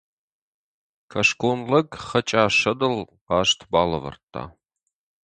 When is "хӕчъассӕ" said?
2.07-2.71